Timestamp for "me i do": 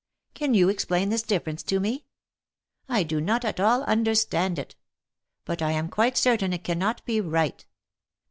1.79-3.21